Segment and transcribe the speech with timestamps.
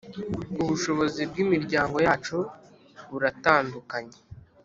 [0.61, 2.37] ubushobozi bw imiryango yacu
[3.09, 4.17] buratandakunye